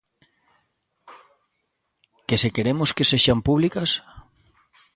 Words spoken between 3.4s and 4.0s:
públicas?